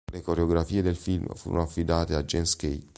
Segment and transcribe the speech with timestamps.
[0.11, 2.89] Le coreografie del film furono affidate a Jens Keith.